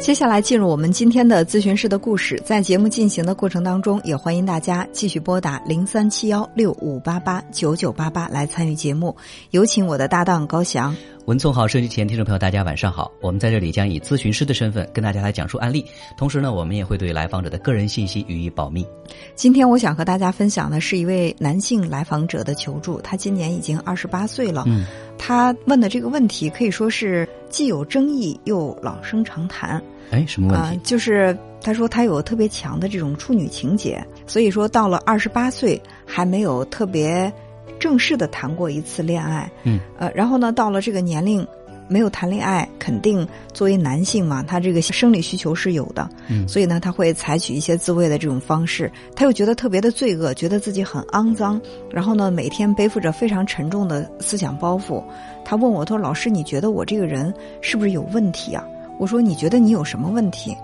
[0.00, 9.16] 接下来进入我们今天的咨询师的故事，在节目进行的过程当中，也欢迎大家继续拨打零三七幺六五八八九九八八来参与节目。
[9.50, 10.94] 有请我的搭档高翔。
[11.24, 13.10] 文聪好，收音机前听众朋友，大家晚上好。
[13.22, 15.82] 我们在这里将以咨询师的身份跟大家来讲述案例，
[16.18, 18.86] 同时呢，我们也会对来访者的个人信息予以保密。
[19.34, 24.64] 今天我想和大家分享的是一位男性来访者的求助，他今年已经二十八岁了。
[24.66, 24.84] 嗯，
[25.26, 29.82] 他问的这个问题可以说是既有争议又老生常谈。
[30.10, 30.76] 哎，什么问题？
[30.76, 37.32] 啊，就是他说他有特别强的这种处女情节，所以说到了二十八岁还没有特别
[37.78, 39.50] 正式的谈过一次恋爱。
[39.62, 41.46] 嗯，呃，然后呢，到了这个年龄
[41.88, 46.08] 没有谈恋爱，肯定作为男性嘛，他这个生理需求是有的。
[46.28, 55.02] 嗯所以呢，他会采取一些自慰的这种方式，他又觉得特别的罪恶，觉得自己很肮脏，然后呢，每天背负着非常沉重的思想包袱。
[55.44, 58.64] 他问我，他说：“老师，你觉得我这个人是不是有问题啊？”
[58.98, 60.56] 我说：“你觉得你有什么问题？”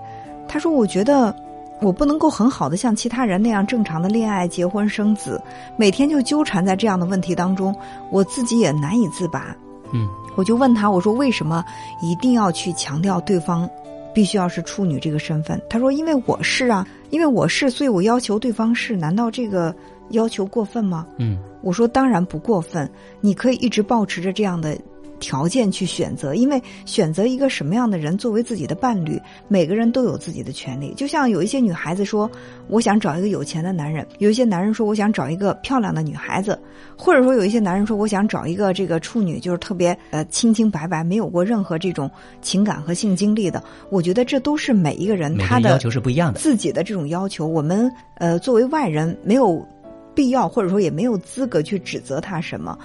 [0.49, 1.35] 他说：“我觉得
[1.81, 5.39] 我不能够很好的像其他人那样正常的恋爱、结婚、生子，
[5.77, 7.75] 每天就纠缠在这样的问题当中，
[8.09, 9.55] 我自己也难以自拔。”
[9.93, 11.63] 嗯我就问他，我说为什么
[12.01, 13.69] 一定要去强调对方
[14.13, 15.61] 必须要是处女这个身份？
[15.69, 19.73] 他说因为我是啊，因为我是，所以我要求对方是，难道这个
[20.09, 21.05] 要求过分吗？
[21.17, 24.75] 嗯我说当然不过分，你可以一直保持着这样的
[25.21, 30.93] 条件去选择，因为选择一个什么样的人作为自己的伴侣，每个人都有自己的权利。
[30.95, 32.29] 就像有一些女孩子说，
[32.67, 36.53] 我想找一个有钱的男人；有一些男人说，我想找一个漂亮的女孩子；
[36.97, 42.09] 或者说有一些男人说，我想找一个这个处女，就是特别呃清清白白，没有过任何这种
[42.41, 43.63] 情感和性经历的。
[43.89, 46.39] 我觉得这都是每一个人他的要求是不一样的。
[46.39, 49.63] 自己的这种要求，我们呃作为外人没有
[50.13, 52.77] 必要或者说也没有资格去指责他什么。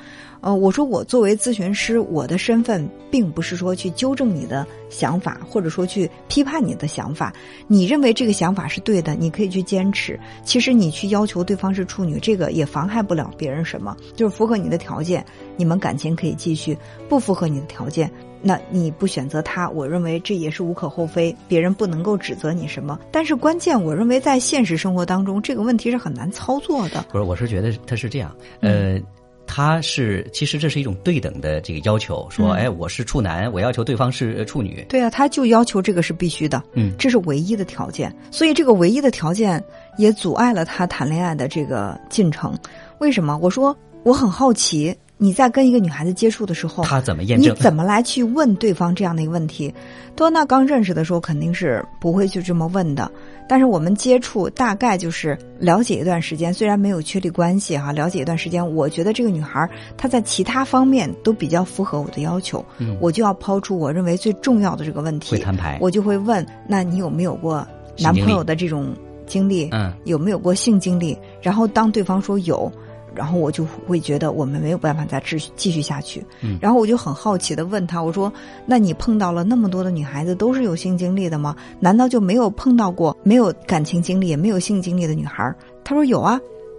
[0.43, 7.33] 呃，我说我作为咨询师，我的身份并不是说去纠正你的想法，或者说去批判你的想法。
[7.67, 10.21] 你认为这个想法是对的，你可以去坚持。
[10.45, 13.97] 其实你去要求对方是处女，这个也妨害不了别人什么。
[14.15, 15.25] 就是符合你的条件，
[15.57, 16.77] 你们感情可以继续；
[17.09, 18.09] 不符合你的条件，
[18.43, 22.99] 那你不选择他，我认为这也是无可厚非，别人不能够指责你什么。
[23.11, 27.05] 但是关键，我认为在现实生活当中，这个问题是很难操作的。
[27.11, 29.01] 不是，我是觉得他是这样，呃。
[29.49, 39.63] 他是，其实这是一种对等的这个要求，说，嗯哎，我是处男，我要求对方是呃处女，对啊，他就要求这个是必须的，嗯这是唯一的条件，所以这个唯一的条件
[39.99, 42.59] 也阻碍了他谈恋爱的这个进程。
[42.99, 43.39] 为什么？
[43.41, 47.51] 我说我很好奇，你在跟一个女孩子接触的时候，他怎么验你？
[47.53, 49.73] 怎么来去问对方这样的一个问题？
[50.15, 53.11] 多娜刚认识的时候肯定是不会去这么问的，
[53.49, 67.67] 但是我们接触大概就是了解一段时间，虽然没有确立关系哈，了解一段时间，我觉得这个女孩她在其他方面都比较符合我的要求，嗯我就要抛出我认为最重要的这个问题，会摊牌，我就会问：那你有没有过
[67.99, 68.95] 男朋友的这种
[69.27, 69.69] 经历？
[69.73, 71.17] 嗯有没有过性经历？
[71.43, 72.73] 然后当对方说有，
[73.17, 76.25] 然后我就会觉得我们没有办法再继续继续下去。
[76.43, 78.33] 嗯然后我就很好奇的问他，我说：
[78.67, 81.57] 那你碰到了那么多的女孩子都是有性经历的吗？
[81.81, 85.53] 难道就没有碰到过没有感情经历也没有性经历的女孩？
[85.83, 86.39] 他说有啊。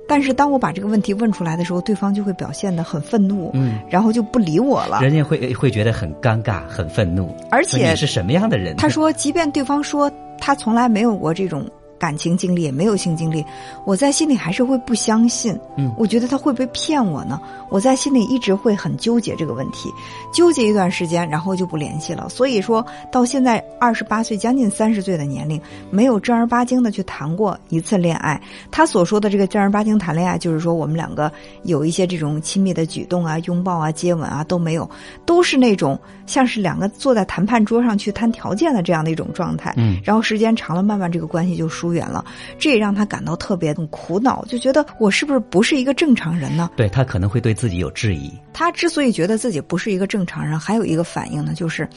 [0.10, 5.02] 但是当我把这个问题问出来的时候，对方就会表现得很愤怒，嗯，然后就不理我了。
[5.02, 8.78] 人家会会觉得很尴尬、很愤怒，而且你是什么样的人？
[8.78, 10.10] 他说，即便对方说
[10.40, 13.44] 他从来没有过这种感情经历，也没有性经历，
[13.86, 15.58] 我在心里还是会不相信。
[15.78, 17.40] 嗯我觉得他会不会骗我呢？
[17.70, 19.90] 我在心里一直会很纠结这个问题，
[20.34, 22.30] 纠结一段时间，然后就不联系了。
[22.30, 25.60] 所以说到现在二十八岁，将近三十岁的年龄，
[25.90, 28.40] 没有正儿八经的去谈过一次恋爱。
[28.72, 31.32] 他所说的这个正儿八经谈恋爱，就是说我们两个
[31.64, 34.90] 有一些这种亲密的举动啊、拥抱啊、接吻啊都没有，
[35.26, 39.74] 都是那种像是两个坐在谈判桌上去谈条件的这样的一种状态。
[39.78, 42.24] 嗯然后时间长了，慢慢这个关系就疏远了，
[42.58, 46.70] 这也让他感到特别的苦恼，就觉得我是不是不是一个正常人呢？
[46.76, 51.88] 对他可能会对自己有质疑，他之所以觉得自己不是一个正常人，还有一个反应呢，就是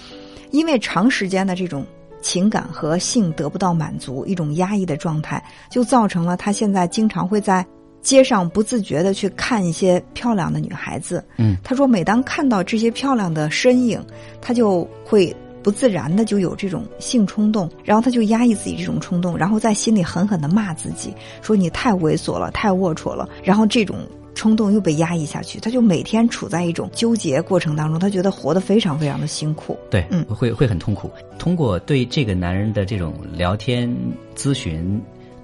[0.50, 1.84] 因为长时间的这种
[2.20, 7.64] 情感和性得不到满足，一种压抑的状态，就造成了他现在经常会在
[8.02, 11.25] 街上不自觉的去看一些漂亮的女孩子。
[11.36, 14.04] 嗯，他说，每当看到这些漂亮的身影，
[14.40, 15.34] 他就会。
[15.62, 21.12] 不自然的就有这种性冲动，然后他就压抑自己这种冲动，然后在心里狠狠的骂自己，
[21.42, 23.28] 说你太猥琐了，太龌龊了。
[23.42, 23.98] 然后这种
[24.34, 29.76] 冲动又被压抑下去，他就每天处在一种纠结过程当中，他觉得活得非常非常的辛苦。
[29.90, 31.10] 对，嗯会会很痛苦。
[31.38, 33.94] 通过对这个男人的这种聊天
[34.36, 35.00] 咨询。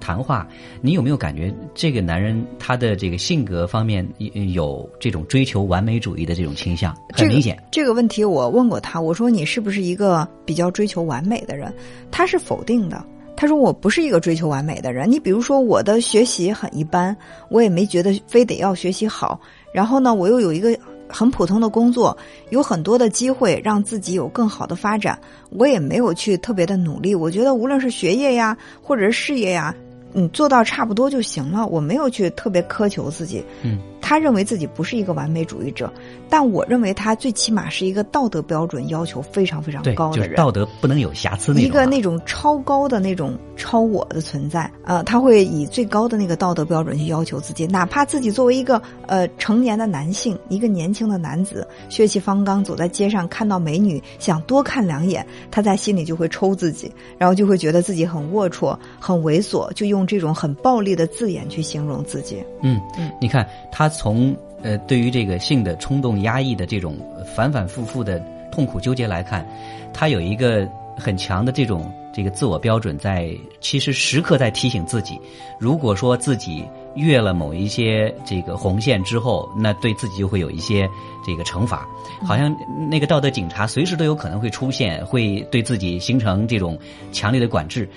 [0.07, 0.47] 谈话，
[0.79, 4.07] 你有没有感觉这个男人他的这个性格方面
[4.53, 6.95] 有这种追求完美主义的这种倾向？
[7.13, 7.61] 很明显。
[7.69, 11.73] 这个问题我问过他，我说你是不是一个比较追求完美的人？
[12.09, 13.03] 他是否定的。
[13.35, 15.11] 他说我不是一个追求完美的人。
[15.11, 17.13] 你比如说我的学习很一般，
[17.49, 19.37] 我也没觉得非得要学习好。
[19.73, 20.73] 然后呢，我又有一个。
[21.09, 22.17] 很普通的工作，
[22.49, 25.17] 有很多的机会让自己有更好的发展。
[25.51, 29.73] 我也没有去特别的努力，我觉得无论是学业呀，或者是事业呀，
[30.13, 31.65] 你，做到差不多就行了。
[31.67, 33.43] 我没有去特别苛求自己。
[33.63, 33.79] 嗯。
[34.01, 35.91] 他认为自己不是一个完美主义者，
[36.29, 41.53] 但我认为他最起码是一个道德标准要求非常非常高的人，道德不能有瑕疵。
[41.59, 62.41] 一个那种超高的那种超我的存在，呃，他会以最高的那个道德标准去要求自己，哪怕自己作为一个呃成年的男性，一个年轻的男子，血气方刚，走在街上看到美女想多看两眼，他在心里就会抽自己，然后就会觉得自己很龌龊、很猥琐，就用这种很暴力的字眼去形容自己。
[62.61, 63.86] 嗯嗯，你看他。
[63.89, 66.97] 从呃，对于这个性的冲动压抑的这种
[67.35, 68.19] 反反复复的
[68.51, 69.47] 痛苦纠结来看，
[69.93, 70.67] 他有一个
[70.97, 73.29] 很强的这种这个自我标准，在
[73.61, 75.19] 其实时刻在提醒自己，
[75.59, 76.65] 如果说自己。
[76.95, 80.89] 越了某一些这个红线之后，那对自己就会有一些
[81.23, 81.87] 这个惩罚，
[82.25, 82.51] 好像
[82.89, 86.75] 那个道德警察随时都有可能会出现，会对自己形成这种
[87.11, 87.87] 强烈的管制，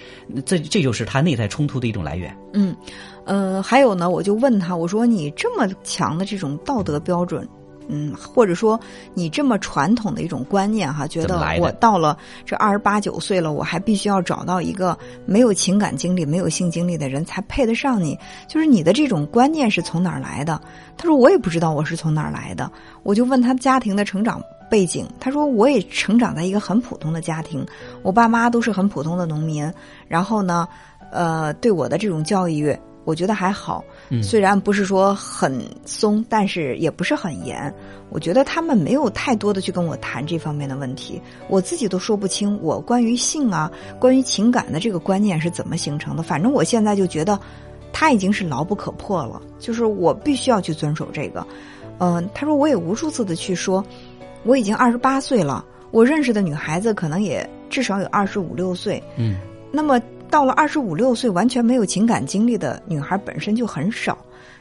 [0.44, 2.36] 这这就是他内在冲突的一种来源。
[2.52, 2.76] 嗯，
[3.30, 7.48] 呃，还有呢，我就问他，我说你这么强的这种道德标准。
[7.92, 8.78] 嗯，或者说
[9.14, 14.96] 你这么传统的一种观念哈，觉得我到了这二十八九岁了，我还必须要找到一个
[15.26, 18.16] 没有情感经历、没有性经历的人才配得上你，
[18.46, 20.60] 就是你的这种观念是从哪儿来的？
[20.96, 22.70] 他说我也不知道我是从哪儿来的。
[23.02, 24.40] 我就问他家庭的成长
[24.70, 27.64] 背景，他说我也成长在一个很普通的家庭，
[28.02, 29.68] 我爸妈都是很普通的农民，
[30.06, 30.68] 然后呢，
[31.10, 32.78] 呃，对我的这种教育。
[33.04, 33.82] 我觉得还好，
[34.22, 37.72] 虽然不是说很松，但是也不是很严。
[38.10, 46.22] 我觉得他们没有太多的去跟我谈这方面的问题，我自己都说不清我关于性啊、关于情感的这个观念是怎么形成的。
[46.22, 47.38] 反正我现在就觉得，
[47.92, 51.46] 他已经是牢不可破了，就是我必须要去遵守这个。
[51.98, 53.84] 嗯，他说我也无数次的去说，
[54.44, 59.02] 我已经二十八岁了，我认识的女孩子可能也至少有二十五六岁。
[59.16, 59.36] 嗯，
[59.72, 59.98] 那么。
[60.30, 64.16] 到了二十五六岁，完全没有情感经历的女孩本身就很少，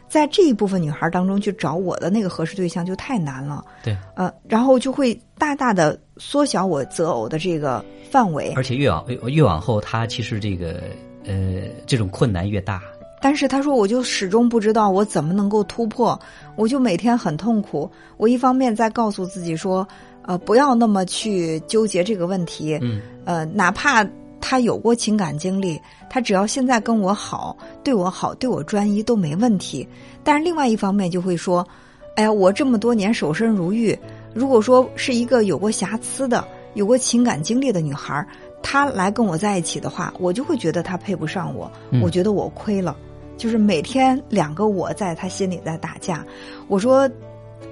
[0.09, 3.63] 在这一部分女孩当中去找我的那个合适对象就太难了。
[3.83, 8.51] 对，呃，然后就会大大的缩小我择偶的这个范围。
[8.55, 10.81] 而且越往越往后，他其实这个
[11.25, 12.81] 呃这种困难越大。
[13.21, 16.19] 但是他说，我就始终不知道我怎么能够突破，
[16.55, 17.89] 我就每天很痛苦。
[18.17, 19.87] 我一方面在告诉自己说，
[20.23, 22.79] 呃，不要那么去纠结这个问题。
[22.81, 24.03] 嗯，呃，哪怕。
[24.41, 29.87] 他有过情感经历，他只要现在跟我好，对我好，对我专一都没问题。
[30.23, 31.67] 但是另外一方面就会说，
[32.15, 33.97] 哎呀，我这么多年守身如玉，
[34.33, 38.25] 如果说是一个有过瑕疵的、有过情感经历的女孩，
[38.61, 41.71] 她来跟我在一起的话，我就会觉得她配不上我，
[42.01, 42.95] 我觉得我亏了，
[43.37, 46.25] 就是每天两个我在他心里在打架。
[46.67, 47.09] 我说。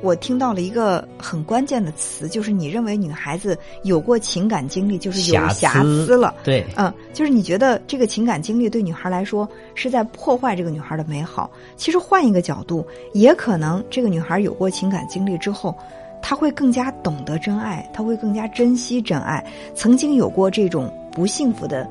[0.01, 11.49] 我听到了一个很关键的词，就是你认为女孩子有过情感经历就是有瑕疵了，对，嗯，就是你觉得这个情感经历对女孩来说是在破坏这个女孩的美好。
[11.75, 15.75] 其实换一个角度，也可能这个女孩有过情感经历之后，
[16.21, 19.43] 她会更加懂得真爱，她会更加珍惜真爱。
[19.73, 21.89] 曾经有过这种不幸福的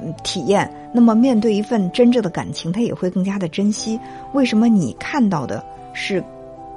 [0.00, 4.00] 嗯体验，那么面对一份真挚的感情，她也会更加的珍惜。
[4.32, 5.62] 为什么你看到的
[5.92, 6.24] 是？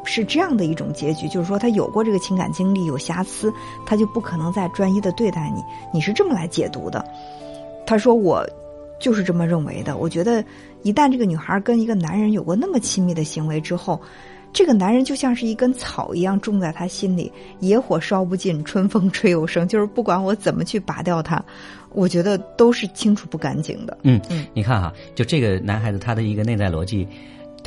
[0.07, 3.53] 是这样的一种结局，就是说他有过这个情感经历有瑕疵，
[3.85, 5.61] 他就不可能再专一的对待你。
[5.93, 7.05] 你是这么来解读的？
[7.85, 8.43] 他说我
[8.99, 9.97] 就是这么认为的。
[9.97, 10.43] 我觉得
[10.81, 14.01] 一旦这个女孩跟一个男人有过那么亲密的行为之后，
[14.51, 19.67] 这个男人就像是一根草一样种在他心里，野火烧不尽，春风吹又生。
[19.67, 21.43] 就是不管我怎么去拔掉它，
[21.91, 23.97] 我觉得都是清除不干净的。
[24.03, 27.07] 嗯嗯，你看哈，就这个男孩子他的一个内在逻辑。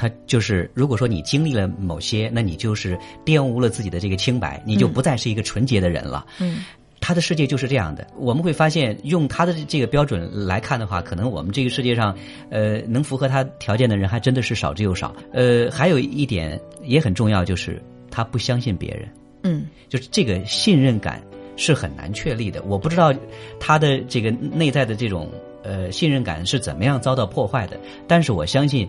[0.01, 6.25] 他就是，如果说你经历了某些，那你就是玷污了自己的这个清白，你就不再是一个纯洁的人了。
[6.39, 6.65] 嗯，
[7.03, 8.07] 他的世界就是这样的。
[8.17, 12.17] 我们会发现，用他的这个标准来看的话，可能我们这个世界上，
[12.49, 15.15] 呃，能符合他条件的人还真的是少之又少。
[15.35, 17.79] 呃，还有一点也很重要，就是
[18.11, 19.07] 他不相信别人。
[19.43, 21.23] 嗯，就是这个信任感
[21.57, 22.63] 是很难确立的。
[22.63, 23.13] 我不知道
[23.59, 25.31] 他的这个内在的这种
[25.63, 27.79] 呃信任感是怎么样遭到破坏的，
[28.09, 28.89] 但是我相信。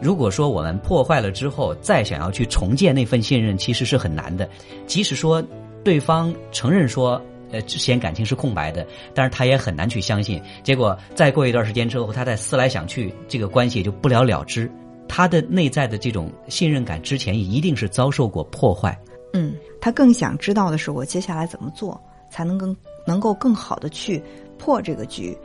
[0.00, 4.48] 如果说我们破坏了之后，再想要去重建那份信任，其实是很难的。
[4.86, 5.42] 即使说
[5.84, 10.40] 对方承认说呃之前感情是空白的，但是他也很难去相信。
[10.62, 14.70] 结果再过一段时间之后，他再思来想去，这个关系也就不了了之。
[15.08, 18.96] 他的内在的这种信任感之前一定是遭受过破坏。
[19.32, 22.00] 嗯，他更想知道的是我接下来怎么做
[22.30, 22.76] 才能更
[23.06, 24.22] 能够更好的去
[24.58, 25.36] 破这个局。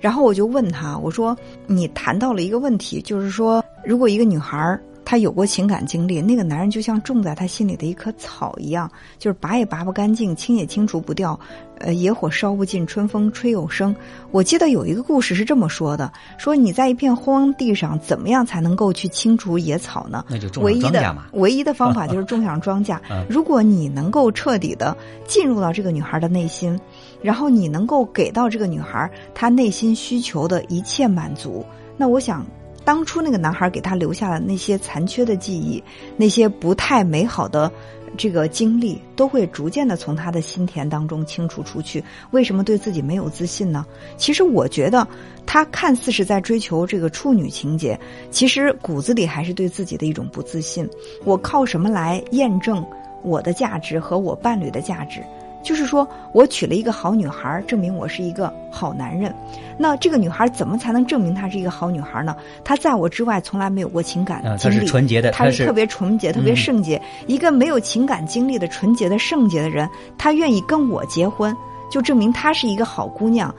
[0.00, 1.36] 然后我就问他，我说
[1.66, 4.80] 你谈到了一个问题，就是说如果一个女孩儿。
[5.02, 11.40] 她有过情感经历，那个男人就像种在她心里的一棵草一样，就是拔也拔不干净，清也清除不掉，
[11.78, 13.96] 呃，野火烧不尽，春风吹又生。
[14.30, 20.24] 我记得有一个故事是这么说的：说你在一片荒地上，怎么样才能够去清除野草呢？
[20.28, 21.26] 那就种唯一的庄稼嘛。
[21.32, 22.96] 唯一的方法就是种上庄稼。
[23.28, 24.96] 如果你能够彻底的
[25.26, 26.78] 进入到这个女孩的内心，
[27.20, 32.46] 然后你能够给到这个女孩她内心需求的一切满足，那我想。
[32.90, 35.80] 当初那个男孩给他留下了那些残缺的记忆，
[36.16, 37.70] 那些不太美好的
[38.16, 42.02] 这个经历，都会逐渐的从他的心田当中清除出去。
[42.32, 43.86] 为什么对自己没有自信呢？
[44.16, 45.06] 其实我觉得，
[45.46, 47.96] 他看似是在追求这个处女情节，
[48.32, 50.90] 其实骨子里还是对自己的一种不自信。
[51.24, 52.84] 我靠什么来验证
[53.22, 55.22] 我的价值和我伴侣的价值？
[55.62, 59.34] 就是说我娶了一个好女孩，证明我是一个好男人。
[59.78, 62.36] 那这个女孩怎么才能证明她是一个好女孩呢？
[62.64, 67.00] 她在我之外从来没有过情感经历，她是纯洁的，她是特别纯洁、特别圣洁。
[67.26, 69.88] 一个没有情感经历的纯洁的圣洁的人，
[70.18, 71.54] 她愿意跟我结婚，
[71.90, 73.54] 就证明她是一个好姑娘。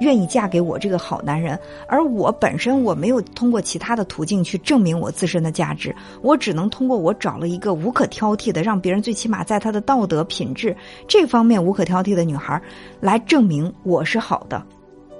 [0.00, 10.76] 愿意嫁给我这个好男人，而我本身我没有通过其他的途径去证明我自身的价值，我只能通过我找了一个无可挑剔的，让别人最起码在她的道德品质
[11.06, 12.60] 这方面无可挑剔的女孩，
[13.00, 14.62] 来证明我是好的。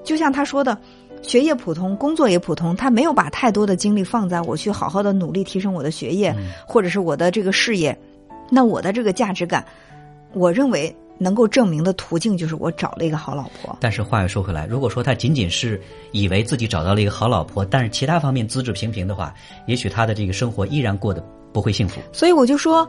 [0.03, 0.77] 就像他说的，
[1.23, 6.35] 学业普通，工作也普通，他没有把太多的精力放在我去好好的努力提升我的学业，
[6.67, 7.97] 或者是我的这个事业，
[8.49, 9.65] 那我的这个价值感，
[10.33, 10.97] 我认为。
[11.23, 13.77] 能够证明的途径就是我找了一个好老婆。
[13.79, 15.79] 但是话又说回来，如果说他仅仅是
[16.13, 19.35] 以为自己找到了一个好老婆，但是其他方面资质平平的话，
[19.67, 21.23] 也许他的这个生活依然过得
[21.53, 22.01] 不会幸福。
[22.11, 22.89] 所以我就说，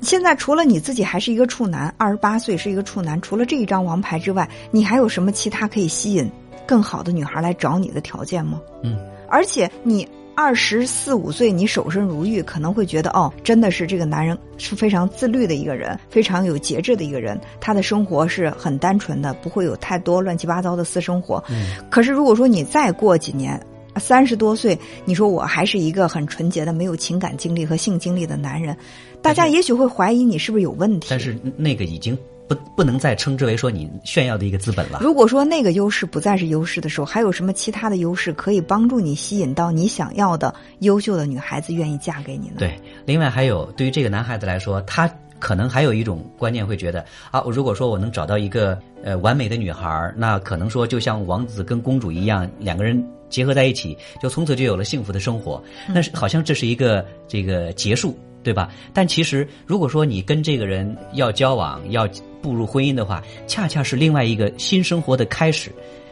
[0.00, 6.30] 现在除了你自己还是一个处男，二十八岁是一个处男，除了这一张王牌之外，你还有什么其他可以吸引
[6.66, 8.60] 更好的女孩来找你的条件吗？
[8.84, 8.96] 嗯，
[9.28, 10.08] 而且你。
[10.34, 21.42] 二十四五岁，你守身如玉，可能会觉得哦，真的是这个男人是非常自律的一个人，非常有节制的一个人，他的生活是很单纯的，不会有太多乱七八糟的私生活。
[21.50, 21.74] 嗯。
[21.90, 23.60] 可是如果说你再过几年，
[23.96, 28.76] 三十多岁，你说我还是一个很纯洁的、没有情感经历和性经历的男人，
[29.20, 31.08] 大家也许会怀疑你是不是有问题。
[31.10, 32.16] 但是那个已经。
[32.54, 34.98] 不，不能再称之为说你炫耀的一个资本了。
[35.00, 42.56] 如果说那个优势不再是优势的时候，还有什么其他的优势可以帮助你吸引到你想要的优秀的女孩子愿意嫁给你呢？
[42.58, 55.62] 对，另外还有对于这个男孩子来说，他可能还有一种观念会觉得啊，如果说我能找到一个呃完美的女孩，那可能说就像王子跟公主一样，两个人结合在一起，就从此就有了幸福的生活。
[55.88, 58.16] 那是好像这是一个这个结束。
[58.44, 58.68] 对吧？
[58.92, 62.08] 但其实，如果说你跟这个人要交往、要
[62.42, 65.70] 步入婚姻的话，恰恰是另外一个新生活的开始。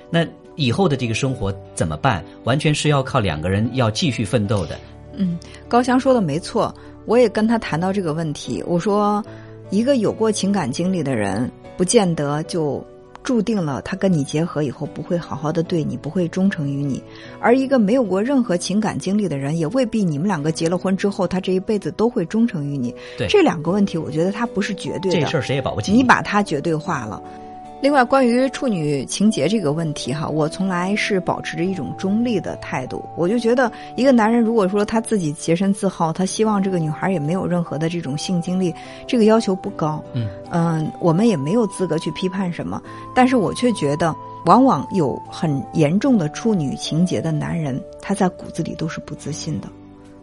[0.09, 2.25] 那以后的这个生活怎么办？
[2.45, 4.79] 完全是要靠两个人要继续奋斗的。
[5.15, 8.63] 嗯，高翔说的没错，我也跟他谈到这个问题。
[8.67, 9.23] 我说，
[9.71, 12.83] 一个有过情感经历的人，不见得就。
[13.23, 17.03] 注定了他跟你结合以后不会好好的对你，不会忠诚于你。
[17.41, 22.95] 而一个没有过任何情感经历的人，也未必你们两个结了婚之后，他这一辈子都会忠诚于你。
[23.19, 25.21] 对这两个问题，我觉得他不是绝对的。
[25.21, 25.93] 这事儿谁也保不齐。
[25.93, 27.23] 你把他绝对化了。
[27.83, 33.03] 另外，关于处女情节这个问题，哈，我从来是保持着一种中立的态度。
[33.17, 38.75] 我就觉得，一个男人如果说他自己洁身自好，他希望这个女孩也没有任何的这种性经历，
[39.07, 40.03] 这个要求不高。
[40.13, 42.81] 嗯嗯，我们也没有资格去批判什么。
[43.15, 49.69] 但是我却觉得，往往有很严重的处女情节的男人，他在骨子里都是不自信的。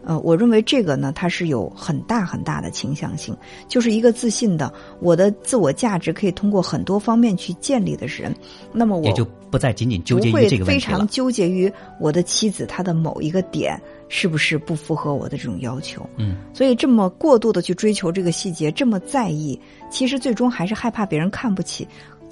[0.08, 3.36] 呃，我认为这个呢，它是有很大很大的倾向性，
[3.68, 8.34] 就是一个自信的，我的自我价值可以通过很多方面去建立的人，
[8.72, 16.10] 那么我也就不再仅仅纠结于这个问题非常纠结于我的妻子她的某一个点是不是不符合我的这种要求。
[16.16, 19.60] 嗯，所以这么过度的去追求这个细节，这么在意，
[19.92, 21.86] 其实最终还是害怕别人看不起。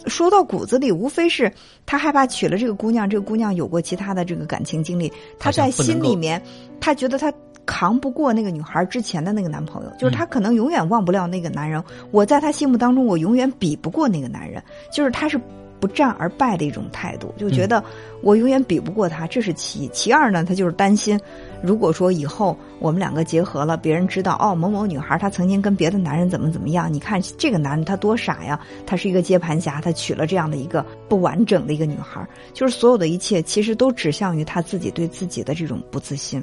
[0.06, 1.52] 说到骨子里，无非是
[1.86, 6.42] 他害怕娶了这个姑娘，这个姑娘有过其他的这个感情经历，他在心里面，
[6.80, 7.34] 他觉得他。
[7.66, 11.84] 扛不过那个女孩之前的那个男朋友，就是她可能永远忘不了那个男人。
[12.12, 14.62] 我在她心目当中，我永远比不过那个男人。
[14.92, 15.40] 就是她是
[15.80, 17.84] 不战而败的一种态度，就觉得
[18.22, 19.88] 我永远比不过他，这是其一。
[19.90, 21.20] 其二呢，她就是担心，
[21.62, 36.26] 如果说以后我们两个结合了，别人知道哦，某某女孩她曾经跟别的男人怎么怎么样，你看这个男人他多傻呀，他是一个接盘侠，他娶了这样的一个不完整的一个女孩，就是所有的一切其实都指向于他自己对自己的这种不自信。